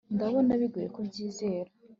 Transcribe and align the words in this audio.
Ndabona 0.15 0.51
bigoye 0.61 0.87
kubyizera 0.95 1.69